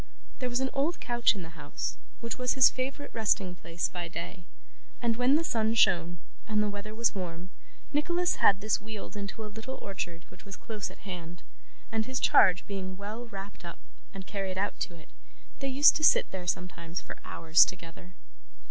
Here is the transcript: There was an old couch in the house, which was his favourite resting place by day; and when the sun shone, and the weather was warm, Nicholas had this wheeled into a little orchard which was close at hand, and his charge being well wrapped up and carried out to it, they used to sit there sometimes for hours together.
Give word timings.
There 0.39 0.49
was 0.49 0.59
an 0.59 0.71
old 0.73 0.99
couch 0.99 1.35
in 1.35 1.43
the 1.43 1.49
house, 1.49 1.95
which 2.21 2.39
was 2.39 2.55
his 2.55 2.71
favourite 2.71 3.13
resting 3.13 3.53
place 3.53 3.87
by 3.87 4.07
day; 4.07 4.45
and 4.99 5.15
when 5.15 5.35
the 5.35 5.43
sun 5.43 5.75
shone, 5.75 6.17
and 6.47 6.63
the 6.63 6.69
weather 6.69 6.95
was 6.95 7.13
warm, 7.13 7.51
Nicholas 7.93 8.37
had 8.37 8.61
this 8.61 8.81
wheeled 8.81 9.15
into 9.15 9.45
a 9.45 9.45
little 9.53 9.75
orchard 9.75 10.25
which 10.29 10.43
was 10.43 10.55
close 10.55 10.89
at 10.89 11.05
hand, 11.05 11.43
and 11.91 12.07
his 12.07 12.19
charge 12.19 12.65
being 12.65 12.97
well 12.97 13.27
wrapped 13.27 13.63
up 13.63 13.77
and 14.11 14.25
carried 14.25 14.57
out 14.57 14.79
to 14.79 14.95
it, 14.95 15.09
they 15.59 15.67
used 15.69 15.95
to 15.97 16.03
sit 16.03 16.31
there 16.31 16.47
sometimes 16.47 16.99
for 16.99 17.17
hours 17.23 17.63
together. 17.63 18.15